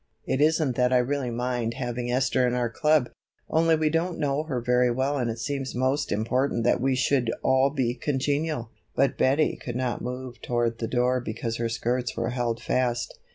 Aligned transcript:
It 0.25 0.41
isn't 0.41 0.75
that 0.77 0.91
I 0.91 0.97
really 0.97 1.29
mind 1.29 1.75
having 1.75 2.11
Esther 2.11 2.47
in 2.47 2.55
our 2.55 2.71
club, 2.71 3.11
only 3.47 3.75
we 3.75 3.91
don't 3.91 4.17
know 4.17 4.41
her 4.45 4.59
very 4.59 4.89
well 4.89 5.19
and 5.19 5.29
it 5.29 5.37
seems 5.37 5.75
most 5.75 6.11
important 6.11 6.63
that 6.63 6.81
we 6.81 6.95
should 6.95 7.31
all 7.43 7.69
be 7.69 7.93
congenial." 7.93 8.71
But 8.95 9.15
Betty 9.15 9.57
could 9.63 9.75
not 9.75 10.01
move 10.01 10.41
toward 10.41 10.79
the 10.79 10.87
door 10.87 11.21
because 11.21 11.57
her 11.57 11.69
skirts 11.69 12.17
were 12.17 12.31
held 12.31 12.59
fast. 12.63 13.19